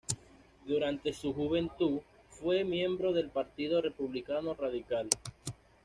Durante 0.65 1.13
su 1.13 1.31
juventud 1.31 1.99
fue 2.27 2.63
miembro 2.63 3.13
del 3.13 3.29
Partido 3.29 3.83
Republicano 3.83 4.55
Radical. 4.55 5.07